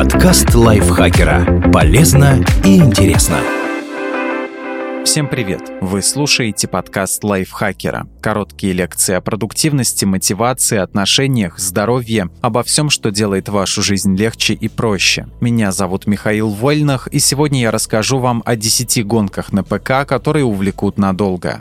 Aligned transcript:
Подкаст 0.00 0.54
лайфхакера. 0.54 1.70
Полезно 1.74 2.42
и 2.64 2.78
интересно. 2.78 3.36
Всем 5.04 5.28
привет! 5.28 5.60
Вы 5.82 6.00
слушаете 6.00 6.68
подкаст 6.68 7.22
лайфхакера. 7.22 8.06
Короткие 8.22 8.72
лекции 8.72 9.14
о 9.14 9.20
продуктивности, 9.20 10.06
мотивации, 10.06 10.78
отношениях, 10.78 11.58
здоровье, 11.58 12.30
обо 12.40 12.62
всем, 12.62 12.88
что 12.88 13.10
делает 13.10 13.50
вашу 13.50 13.82
жизнь 13.82 14.16
легче 14.16 14.54
и 14.54 14.68
проще. 14.68 15.26
Меня 15.42 15.70
зовут 15.70 16.06
Михаил 16.06 16.48
Вольнах, 16.48 17.06
и 17.08 17.18
сегодня 17.18 17.60
я 17.60 17.70
расскажу 17.70 18.20
вам 18.20 18.42
о 18.46 18.56
10 18.56 19.06
гонках 19.06 19.52
на 19.52 19.62
ПК, 19.62 20.08
которые 20.08 20.46
увлекут 20.46 20.96
надолго. 20.96 21.60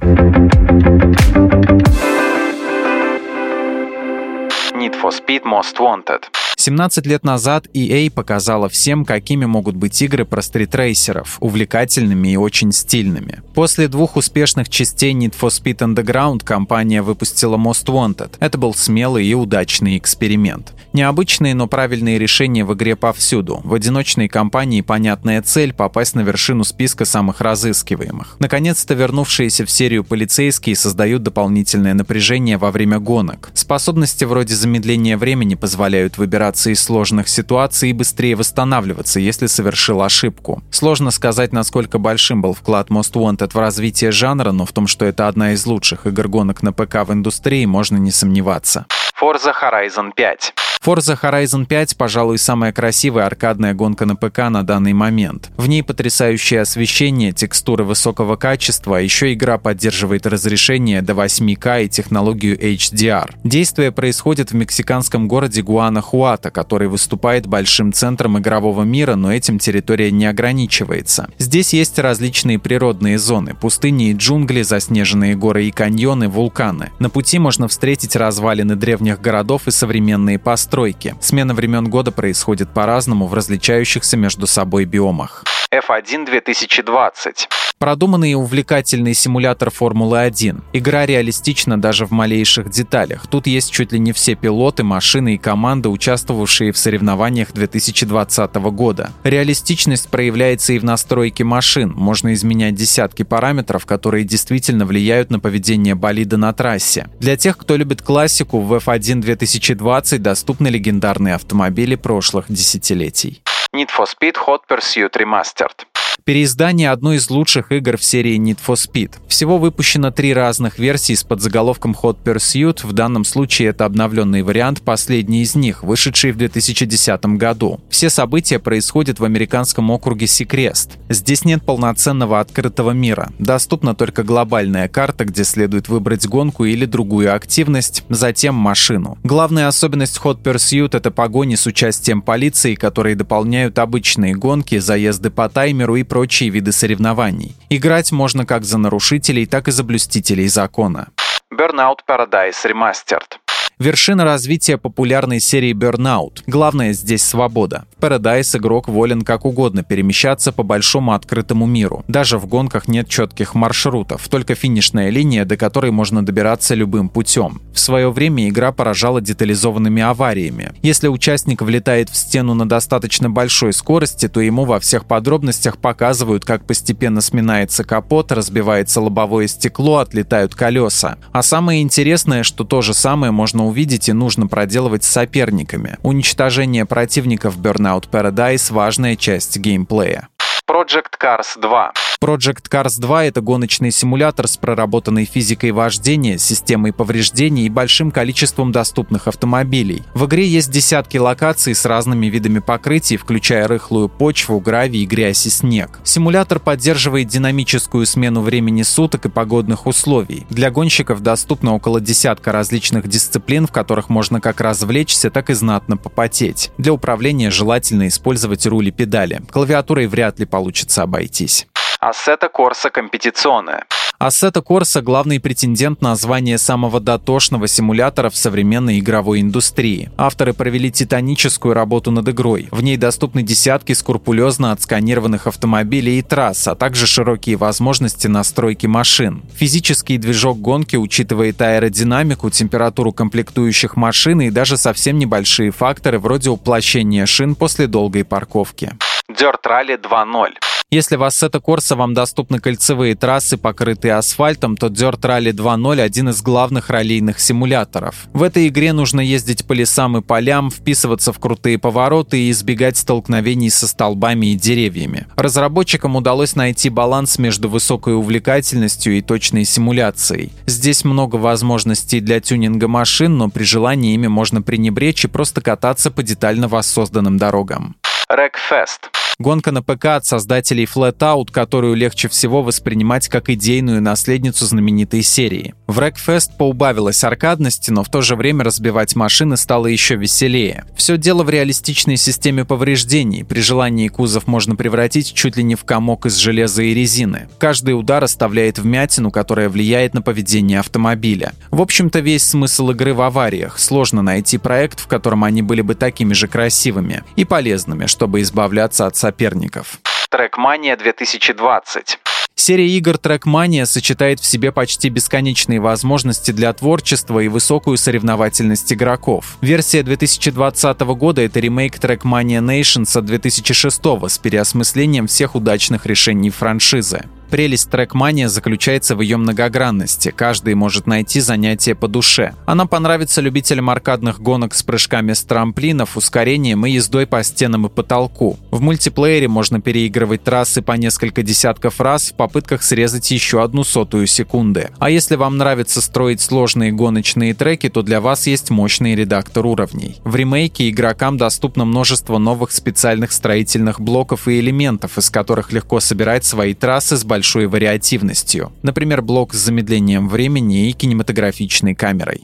Need 4.71 4.95
for 4.95 5.11
Speed 5.11 5.43
Most 5.43 5.77
Wanted. 5.77 6.21
17 6.69 7.07
лет 7.07 7.23
назад 7.23 7.65
EA 7.73 8.11
показала 8.11 8.69
всем, 8.69 9.03
какими 9.03 9.45
могут 9.45 9.75
быть 9.75 9.99
игры 10.03 10.23
про 10.23 10.43
стритрейсеров, 10.43 11.37
увлекательными 11.39 12.27
и 12.27 12.37
очень 12.37 12.71
стильными. 12.71 13.41
После 13.55 13.87
двух 13.87 14.17
успешных 14.17 14.69
частей 14.69 15.13
Need 15.13 15.33
for 15.33 15.49
Speed 15.49 15.77
Underground 15.77 16.43
компания 16.43 17.01
выпустила 17.01 17.57
Most 17.57 17.87
Wanted. 17.87 18.33
Это 18.39 18.59
был 18.59 18.75
смелый 18.75 19.25
и 19.25 19.33
удачный 19.33 19.97
эксперимент. 19.97 20.73
Необычные, 20.93 21.53
но 21.53 21.67
правильные 21.67 22.17
решения 22.17 22.65
в 22.65 22.73
игре 22.73 22.95
повсюду. 22.95 23.61
В 23.63 23.73
одиночной 23.73 24.27
кампании 24.27 24.81
понятная 24.81 25.41
цель– 25.41 25.73
попасть 25.75 26.15
на 26.15 26.21
вершину 26.21 26.63
списка 26.63 27.05
самых 27.05 27.41
разыскиваемых. 27.41 28.37
Наконец-то 28.39 28.95
вернувшиеся 28.95 29.65
в 29.65 29.71
серию 29.71 30.03
полицейские 30.03 30.75
создают 30.75 31.23
дополнительное 31.23 31.93
напряжение 31.93 32.57
во 32.57 32.71
время 32.71 32.99
гонок. 32.99 33.51
Способности 33.53 34.23
вроде 34.23 34.55
замедления 34.55 35.17
времени 35.17 35.55
позволяют 35.55 36.17
выбираться 36.17 36.58
из 36.67 36.83
сложных 36.83 37.29
ситуаций 37.29 37.91
и 37.91 37.93
быстрее 37.93 38.35
восстанавливаться, 38.35 39.19
если 39.19 39.47
совершил 39.47 40.01
ошибку. 40.01 40.63
Сложно 40.71 41.11
сказать, 41.11 41.53
насколько 41.53 41.99
большим 41.99 42.41
был 42.41 42.53
вклад 42.53 42.89
Most 42.89 43.13
Wanted 43.13 43.51
в 43.53 43.59
развитие 43.59 44.11
жанра, 44.11 44.51
но 44.51 44.65
в 44.65 44.71
том, 44.71 44.87
что 44.87 45.05
это 45.05 45.27
одна 45.27 45.53
из 45.53 45.65
лучших 45.65 46.07
игр 46.07 46.27
гонок 46.27 46.63
на 46.63 46.73
ПК 46.73 47.07
в 47.07 47.13
индустрии, 47.13 47.65
можно 47.65 47.97
не 47.97 48.11
сомневаться. 48.11 48.85
Forza 49.21 49.53
Horizon 49.53 50.11
5 50.15 50.53
Forza 50.83 51.19
Horizon 51.21 51.65
5, 51.65 51.97
пожалуй, 51.97 52.37
самая 52.37 52.71
красивая 52.71 53.25
аркадная 53.25 53.73
гонка 53.73 54.05
на 54.05 54.15
ПК 54.15 54.49
на 54.49 54.63
данный 54.63 54.93
момент. 54.93 55.51
В 55.57 55.67
ней 55.67 55.83
потрясающее 55.83 56.61
освещение, 56.61 57.33
текстуры 57.33 57.83
высокого 57.83 58.37
качества, 58.37 58.97
а 58.97 59.01
еще 59.01 59.33
игра 59.33 59.57
поддерживает 59.57 60.25
разрешение 60.25 61.01
до 61.01 61.11
8К 61.13 61.83
и 61.83 61.89
технологию 61.89 62.57
HDR. 62.57 63.29
Действие 63.43 63.91
происходит 63.91 64.51
в 64.51 64.55
мексиканском 64.55 65.27
городе 65.27 65.61
Гуанахуато, 65.61 66.49
который 66.49 66.87
выступает 66.87 67.45
большим 67.45 67.91
центром 67.91 68.39
игрового 68.39 68.83
мира, 68.83 69.15
но 69.15 69.33
этим 69.33 69.59
территория 69.59 70.11
не 70.11 70.27
ограничивается. 70.27 71.29
Здесь 71.39 71.73
есть 71.73 71.99
различные 71.99 72.57
природные 72.57 73.19
зоны, 73.19 73.53
пустыни 73.53 74.11
и 74.11 74.13
джунгли, 74.13 74.61
заснеженные 74.61 75.35
горы 75.35 75.65
и 75.65 75.71
каньоны, 75.71 76.29
вулканы. 76.29 76.91
На 76.99 77.09
пути 77.09 77.37
можно 77.37 77.67
встретить 77.67 78.15
развалины 78.15 78.77
древних 78.77 79.19
городов 79.19 79.67
и 79.67 79.71
современные 79.71 80.39
постройки 80.39 80.69
постройки. 80.79 81.15
Смена 81.19 81.53
времен 81.53 81.89
года 81.89 82.11
происходит 82.11 82.69
по-разному 82.73 83.27
в 83.27 83.33
различающихся 83.33 84.17
между 84.17 84.47
собой 84.47 84.85
биомах. 84.85 85.43
F1 85.71 86.25
2020 86.25 87.49
Продуманный 87.79 88.31
и 88.31 88.35
увлекательный 88.35 89.13
симулятор 89.13 89.71
Формулы-1. 89.71 90.63
Игра 90.73 91.05
реалистична 91.05 91.79
даже 91.79 92.05
в 92.05 92.11
малейших 92.11 92.69
деталях. 92.69 93.25
Тут 93.27 93.47
есть 93.47 93.71
чуть 93.71 93.93
ли 93.93 93.99
не 93.99 94.11
все 94.11 94.35
пилоты, 94.35 94.83
машины 94.83 95.35
и 95.35 95.37
команды, 95.37 95.87
участвовавшие 95.87 96.73
в 96.73 96.77
соревнованиях 96.77 97.53
2020 97.53 98.55
года. 98.55 99.11
Реалистичность 99.23 100.09
проявляется 100.09 100.73
и 100.73 100.79
в 100.79 100.83
настройке 100.83 101.45
машин. 101.45 101.93
Можно 101.95 102.33
изменять 102.33 102.75
десятки 102.75 103.23
параметров, 103.23 103.85
которые 103.85 104.25
действительно 104.25 104.85
влияют 104.85 105.29
на 105.29 105.39
поведение 105.39 105.95
болида 105.95 106.35
на 106.35 106.51
трассе. 106.51 107.07
Для 107.21 107.37
тех, 107.37 107.57
кто 107.57 107.77
любит 107.77 108.01
классику, 108.01 108.59
в 108.59 108.73
F1 108.73 109.21
2020 109.21 110.21
доступны 110.21 110.67
легендарные 110.67 111.35
автомобили 111.35 111.95
прошлых 111.95 112.47
десятилетий. 112.49 113.41
Need 113.73 113.89
for 113.95 114.05
Speed 114.05 114.35
Hot 114.47 114.61
Pursuit 114.67 115.15
Remastered 115.15 115.85
переиздание 116.23 116.91
одной 116.91 117.17
из 117.17 117.29
лучших 117.29 117.71
игр 117.71 117.97
в 117.97 118.03
серии 118.03 118.37
Need 118.37 118.59
for 118.65 118.75
Speed. 118.75 119.13
Всего 119.27 119.57
выпущено 119.57 120.11
три 120.11 120.33
разных 120.33 120.79
версии 120.79 121.13
с 121.13 121.23
подзаголовком 121.23 121.95
Hot 122.01 122.17
Pursuit, 122.23 122.85
в 122.85 122.93
данном 122.93 123.25
случае 123.25 123.69
это 123.69 123.85
обновленный 123.85 124.41
вариант, 124.41 124.81
последний 124.81 125.41
из 125.41 125.55
них, 125.55 125.83
вышедший 125.83 126.31
в 126.31 126.37
2010 126.37 127.25
году. 127.37 127.79
Все 127.89 128.09
события 128.09 128.59
происходят 128.59 129.19
в 129.19 129.23
американском 129.23 129.89
округе 129.91 130.27
Секрест. 130.27 130.97
Здесь 131.09 131.45
нет 131.45 131.63
полноценного 131.63 132.39
открытого 132.39 132.91
мира. 132.91 133.29
Доступна 133.39 133.95
только 133.95 134.23
глобальная 134.23 134.87
карта, 134.87 135.25
где 135.25 135.43
следует 135.43 135.89
выбрать 135.89 136.27
гонку 136.27 136.65
или 136.65 136.85
другую 136.85 137.33
активность, 137.33 138.03
затем 138.09 138.55
машину. 138.55 139.17
Главная 139.23 139.67
особенность 139.67 140.19
Hot 140.23 140.41
Pursuit— 140.41 140.89
это 140.97 141.11
погони 141.11 141.55
с 141.55 141.65
участием 141.65 142.21
полиции, 142.21 142.75
которые 142.75 143.15
дополняют 143.15 143.79
обычные 143.79 144.35
гонки, 144.35 144.77
заезды 144.79 145.29
по 145.29 145.49
таймеру 145.49 145.95
и 145.95 146.03
прочие 146.09 146.49
виды 146.49 146.73
соревнований. 146.73 147.55
Играть 147.69 148.11
можно 148.11 148.45
как 148.45 148.65
за 148.65 148.77
нарушителей, 148.77 149.45
так 149.45 149.67
и 149.67 149.71
за 149.71 149.83
блюстителей 149.83 150.47
закона. 150.47 151.07
Burnout 151.53 151.99
Paradise 152.07 152.65
Remastered 152.65 153.39
Вершина 153.81 154.25
развития 154.25 154.77
популярной 154.77 155.39
серии 155.39 155.73
Burnout. 155.73 156.43
Главное 156.47 156.91
здесь 156.91 157.23
свобода. 157.23 157.85
В 157.97 158.03
Paradise 158.03 158.57
игрок 158.57 158.89
волен 158.89 159.21
как 159.21 159.45
угодно 159.45 159.83
перемещаться 159.83 160.51
по 160.51 160.63
большому 160.63 161.13
открытому 161.13 161.65
миру. 161.65 162.03
Даже 162.09 162.37
в 162.39 162.45
гонках 162.45 162.89
нет 162.89 163.07
четких 163.07 163.55
маршрутов, 163.55 164.27
только 164.27 164.53
финишная 164.55 165.09
линия, 165.11 165.45
до 165.45 165.55
которой 165.55 165.91
можно 165.91 166.25
добираться 166.25 166.75
любым 166.75 167.07
путем. 167.07 167.61
В 167.73 167.79
свое 167.79 168.11
время 168.11 168.49
игра 168.49 168.73
поражала 168.73 169.21
детализованными 169.21 170.01
авариями. 170.01 170.73
Если 170.81 171.07
участник 171.07 171.61
влетает 171.61 172.09
в 172.09 172.17
стену 172.17 172.55
на 172.55 172.67
достаточно 172.67 173.29
большой 173.29 173.71
скорости, 173.71 174.27
то 174.27 174.41
ему 174.41 174.65
во 174.65 174.81
всех 174.81 175.05
подробностях 175.05 175.77
показывают, 175.77 176.43
как 176.43 176.65
постепенно 176.65 177.21
сминается 177.21 177.85
капот, 177.85 178.33
разбивается 178.33 178.99
лобовое 178.99 179.47
стекло, 179.47 179.99
отлетают 179.99 180.53
колеса. 180.53 181.15
А 181.31 181.41
самое 181.41 181.81
интересное, 181.81 182.43
что 182.43 182.65
то 182.65 182.81
же 182.81 182.93
самое 182.93 183.31
можно 183.31 183.68
увидеть 183.69 184.09
и 184.09 184.13
нужно 184.13 184.47
проделывать 184.47 185.05
с 185.05 185.09
соперниками. 185.09 185.97
Уничтожение 186.03 186.85
противников 186.85 187.57
Burnout 187.57 188.09
Paradise– 188.09 188.73
важная 188.73 189.15
часть 189.15 189.57
геймплея. 189.57 190.27
Project 190.67 191.13
Cars 191.21 191.57
2 191.59 191.93
Project 192.21 192.69
Cars 192.69 192.99
2— 192.99 193.25
это 193.27 193.39
гоночный 193.39 193.91
симулятор 193.91 194.49
с 194.49 194.57
проработанной 194.57 195.23
физикой 195.23 195.71
вождения, 195.71 196.37
системой 196.37 196.91
повреждений 196.91 197.65
и 197.65 197.69
большим 197.69 198.11
количеством 198.11 198.73
доступных 198.73 199.29
автомобилей. 199.29 200.03
В 200.13 200.25
игре 200.25 200.45
есть 200.45 200.69
десятки 200.69 201.15
локаций 201.15 201.73
с 201.73 201.85
разными 201.85 202.25
видами 202.25 202.59
покрытий, 202.59 203.15
включая 203.15 203.69
рыхлую 203.69 204.09
почву, 204.09 204.59
гравий, 204.59 205.05
грязь 205.05 205.45
и 205.45 205.49
снег. 205.49 206.01
Симулятор 206.03 206.59
поддерживает 206.59 207.29
динамическую 207.29 208.05
смену 208.05 208.41
времени 208.41 208.81
суток 208.81 209.25
и 209.25 209.29
погодных 209.29 209.87
условий. 209.87 210.45
Для 210.49 210.71
гонщиков 210.71 211.21
доступно 211.21 211.73
около 211.73 212.01
десятка 212.01 212.51
различных 212.51 213.07
дисциплин, 213.07 213.65
в 213.65 213.71
которых 213.71 214.09
можно 214.09 214.41
как 214.41 214.59
развлечься, 214.59 215.31
так 215.31 215.49
и 215.49 215.53
знатно 215.53 215.95
попотеть. 215.95 216.71
Для 216.77 216.91
управления 216.91 217.49
желательно 217.49 218.09
использовать 218.09 218.65
руль 218.67 218.89
и 218.89 218.91
педали. 218.91 219.41
Клавиатурой 219.49 220.07
вряд 220.07 220.37
ли 220.37 220.45
получится 220.45 221.03
обойтись. 221.03 221.65
Assetto 221.99 222.47
Corsa 222.47 222.89
Competizione. 222.91 223.83
Assetto 224.19 224.61
Corsa– 224.61 225.01
главный 225.03 225.41
претендент 225.41 226.01
на 226.01 226.15
звание 226.15 226.57
самого 226.57 227.01
дотошного 227.01 227.67
симулятора 227.67 228.29
в 228.29 228.37
современной 228.37 228.99
игровой 228.99 229.41
индустрии. 229.41 230.09
Авторы 230.17 230.53
провели 230.53 230.91
титаническую 230.93 231.73
работу 231.73 232.11
над 232.11 232.29
игрой. 232.29 232.69
В 232.71 232.81
ней 232.81 232.95
доступны 232.95 233.43
десятки 233.43 233.91
скрупулезно 233.91 234.71
отсканированных 234.71 235.47
автомобилей 235.47 236.19
и 236.19 236.21
трасс, 236.21 236.69
а 236.69 236.75
также 236.75 237.05
широкие 237.05 237.57
возможности 237.57 238.27
настройки 238.27 238.87
машин. 238.87 239.43
Физический 239.53 240.17
движок 240.17 240.61
гонки 240.61 240.95
учитывает 240.95 241.61
аэродинамику, 241.61 242.49
температуру 242.49 243.11
комплектующих 243.11 243.97
машин 243.97 244.39
и 244.39 244.51
даже 244.51 244.77
совсем 244.77 245.17
небольшие 245.17 245.71
факторы 245.71 246.17
вроде 246.17 246.49
уплощения 246.49 247.25
шин 247.25 247.55
после 247.55 247.87
долгой 247.87 248.23
парковки. 248.23 248.93
Dirt 249.29 249.63
Rally 249.65 250.01
2.0 250.01 250.68
если 250.91 251.15
в 251.15 251.23
Assetto 251.23 251.61
Corsa 251.61 251.95
вам 251.95 252.13
доступны 252.13 252.59
кольцевые 252.59 253.15
трассы, 253.15 253.57
покрытые 253.57 254.15
асфальтом, 254.15 254.75
то 254.75 254.87
Dirt 254.87 255.21
Rally 255.21 255.51
2.0 255.51 256.01
один 256.01 256.29
из 256.29 256.41
главных 256.41 256.89
раллийных 256.89 257.39
симуляторов. 257.39 258.15
В 258.33 258.41
этой 258.43 258.67
игре 258.67 258.93
нужно 258.93 259.21
ездить 259.21 259.65
по 259.65 259.73
лесам 259.73 260.17
и 260.17 260.21
полям, 260.21 260.71
вписываться 260.71 261.31
в 261.31 261.39
крутые 261.39 261.77
повороты 261.77 262.39
и 262.39 262.51
избегать 262.51 262.97
столкновений 262.97 263.69
со 263.69 263.87
столбами 263.87 264.47
и 264.47 264.55
деревьями. 264.55 265.27
Разработчикам 265.35 266.15
удалось 266.15 266.55
найти 266.55 266.89
баланс 266.89 267.37
между 267.37 267.69
высокой 267.69 268.15
увлекательностью 268.15 269.17
и 269.17 269.21
точной 269.21 269.65
симуляцией. 269.65 270.51
Здесь 270.65 271.03
много 271.03 271.35
возможностей 271.35 272.19
для 272.19 272.39
тюнинга 272.39 272.87
машин, 272.87 273.37
но 273.37 273.49
при 273.49 273.63
желании 273.63 274.15
ими 274.15 274.27
можно 274.27 274.61
пренебречь 274.61 275.25
и 275.25 275.27
просто 275.27 275.61
кататься 275.61 276.09
по 276.09 276.23
детально 276.23 276.67
воссозданным 276.67 277.37
дорогам. 277.37 277.95
Wreckfest. 278.31 279.09
Гонка 279.41 279.71
на 279.71 279.81
ПК 279.81 280.17
от 280.17 280.25
создателей 280.25 280.83
Flatout, 280.83 281.49
которую 281.49 281.95
легче 281.95 282.27
всего 282.27 282.61
воспринимать 282.61 283.29
как 283.29 283.49
идейную 283.49 284.01
наследницу 284.01 284.65
знаменитой 284.65 285.21
серии. 285.21 285.75
В 285.87 285.97
Wreckfest 285.99 286.57
поубавилась 286.57 287.23
аркадности, 287.23 287.89
но 287.89 288.03
в 288.03 288.09
то 288.09 288.19
же 288.19 288.35
время 288.35 288.65
разбивать 288.65 289.15
машины 289.15 289.55
стало 289.55 289.87
еще 289.87 290.17
веселее. 290.17 290.83
Все 290.97 291.17
дело 291.17 291.43
в 291.43 291.49
реалистичной 291.49 292.17
системе 292.17 292.65
повреждений. 292.65 293.45
При 293.45 293.61
желании 293.61 294.09
кузов 294.09 294.45
можно 294.45 294.75
превратить 294.75 295.33
чуть 295.33 295.55
ли 295.55 295.63
не 295.63 295.75
в 295.75 295.85
комок 295.85 296.25
из 296.25 296.35
железа 296.35 296.83
и 296.83 296.93
резины. 296.93 297.47
Каждый 297.59 297.91
удар 297.91 298.21
оставляет 298.21 298.77
вмятину, 298.77 299.31
которая 299.31 299.69
влияет 299.69 300.13
на 300.13 300.21
поведение 300.21 300.81
автомобиля. 300.81 301.53
В 301.71 301.81
общем-то, 301.81 302.19
весь 302.19 302.43
смысл 302.43 302.89
игры 302.89 303.13
в 303.13 303.21
авариях. 303.21 303.79
Сложно 303.79 304.21
найти 304.21 304.57
проект, 304.57 304.99
в 304.99 305.07
котором 305.07 305.45
они 305.45 305.61
были 305.61 305.79
бы 305.79 305.95
такими 305.95 306.33
же 306.33 306.49
красивыми 306.49 307.23
и 307.37 307.45
полезными, 307.45 308.05
чтобы 308.05 308.41
избавляться 308.41 309.07
от 309.07 309.28
соперников. 309.29 309.99
Трекмания 310.29 310.95
2020 310.95 312.19
Серия 312.55 312.89
игр 312.89 313.15
Trackmania 313.15 313.85
сочетает 313.85 314.39
в 314.39 314.45
себе 314.45 314.71
почти 314.71 315.09
бесконечные 315.09 315.79
возможности 315.79 316.51
для 316.51 316.73
творчества 316.73 317.39
и 317.39 317.47
высокую 317.47 317.97
соревновательность 317.97 318.91
игроков. 318.91 319.57
Версия 319.61 320.03
2020 320.03 320.99
года— 321.15 321.41
это 321.43 321.59
ремейк 321.59 321.95
Trackmania 321.97 322.59
Nations 322.59 323.17
от 323.17 323.25
2006 323.25 324.01
с 324.27 324.37
переосмыслением 324.39 325.27
всех 325.27 325.55
удачных 325.55 326.05
решений 326.05 326.49
франшизы. 326.49 327.25
Прелесть 327.49 327.89
трекмания 327.89 328.47
заключается 328.47 329.15
в 329.15 329.21
ее 329.21 329.37
многогранности. 329.37 330.31
Каждый 330.35 330.75
может 330.75 331.07
найти 331.07 331.39
занятие 331.39 331.95
по 331.95 332.07
душе. 332.07 332.53
Она 332.67 332.85
понравится 332.85 333.41
любителям 333.41 333.89
аркадных 333.89 334.39
гонок 334.39 334.75
с 334.75 334.83
прыжками 334.83 335.33
с 335.33 335.41
трамплинов, 335.41 336.15
ускорением 336.15 336.85
и 336.85 336.91
ездой 336.91 337.25
по 337.25 337.41
стенам 337.41 337.87
и 337.87 337.89
потолку. 337.89 338.59
В 338.69 338.81
мультиплеере 338.81 339.47
можно 339.47 339.81
переигрывать 339.81 340.43
трассы 340.43 340.83
по 340.83 340.91
несколько 340.91 341.41
десятков 341.41 341.99
раз 341.99 342.29
в 342.29 342.35
попытках 342.35 342.83
срезать 342.83 343.31
еще 343.31 343.63
одну 343.63 343.83
сотую 343.83 344.27
секунды. 344.27 344.91
А 344.99 345.09
если 345.09 345.35
вам 345.35 345.57
нравится 345.57 346.01
строить 346.01 346.41
сложные 346.41 346.91
гоночные 346.91 347.55
треки, 347.55 347.89
то 347.89 348.03
для 348.03 348.21
вас 348.21 348.45
есть 348.45 348.69
мощный 348.69 349.15
редактор 349.15 349.65
уровней. 349.65 350.17
В 350.23 350.35
ремейке 350.35 350.87
игрокам 350.89 351.37
доступно 351.37 351.85
множество 351.85 352.37
новых 352.37 352.71
специальных 352.71 353.31
строительных 353.31 353.99
блоков 353.99 354.47
и 354.47 354.59
элементов, 354.59 355.17
из 355.17 355.31
которых 355.31 355.71
легко 355.71 355.99
собирать 355.99 356.45
свои 356.45 356.75
трассы 356.75 357.17
с 357.17 357.23
большим 357.23 357.38
большой 357.39 357.67
вариативностью. 357.67 358.73
Например, 358.83 359.21
блок 359.21 359.53
с 359.53 359.57
замедлением 359.57 360.27
времени 360.27 360.89
и 360.89 360.91
кинематографичной 360.91 361.95
камерой. 361.95 362.41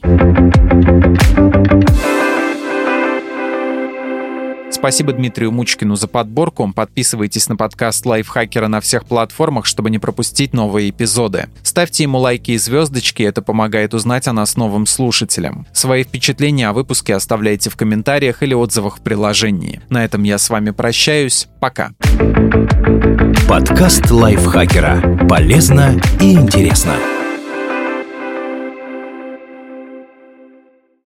Спасибо 4.76 5.14
Дмитрию 5.14 5.52
Мучкину 5.52 5.96
за 5.96 6.06
подборку. 6.06 6.70
Подписывайтесь 6.70 7.48
на 7.48 7.56
подкаст 7.56 8.04
Лайфхакера 8.04 8.68
на 8.68 8.82
всех 8.82 9.06
платформах, 9.06 9.64
чтобы 9.64 9.88
не 9.88 9.98
пропустить 9.98 10.52
новые 10.52 10.90
эпизоды. 10.90 11.48
Ставьте 11.62 12.02
ему 12.02 12.18
лайки 12.18 12.50
и 12.50 12.58
звездочки, 12.58 13.22
это 13.22 13.40
помогает 13.40 13.94
узнать 13.94 14.28
о 14.28 14.34
нас 14.34 14.54
новым 14.54 14.84
слушателям. 14.84 15.66
Свои 15.72 16.04
впечатления 16.04 16.68
о 16.68 16.74
выпуске 16.74 17.14
оставляйте 17.14 17.70
в 17.70 17.76
комментариях 17.76 18.42
или 18.42 18.52
отзывах 18.52 18.98
в 18.98 19.00
приложении. 19.00 19.80
На 19.88 20.04
этом 20.04 20.24
я 20.24 20.36
с 20.36 20.50
вами 20.50 20.70
прощаюсь. 20.72 21.48
Пока. 21.58 21.92
Подкаст 23.48 24.10
Лайфхакера. 24.10 25.26
Полезно 25.26 25.98
и 26.20 26.34
интересно. 26.34 27.15